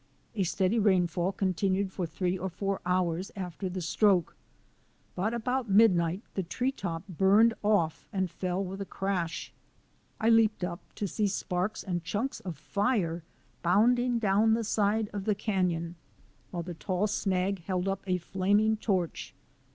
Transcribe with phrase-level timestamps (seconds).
[0.33, 4.35] A steady rainfall continued for three or four hours after the stroke,
[5.13, 9.53] but about mid night the tree top burned off and fell with a crash.
[10.19, 13.21] I leaped up to see sparks and chunks of fire
[13.61, 15.93] bound ing down the side of the canon,
[16.49, 19.35] while the tall snag held up a flaming torch.